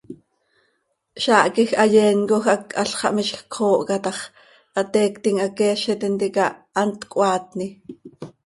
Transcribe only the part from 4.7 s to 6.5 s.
¡hateiictim haqueezi tintica